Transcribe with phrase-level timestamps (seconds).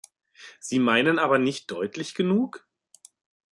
[0.59, 2.65] Sie meinen aber nicht deutlich genug?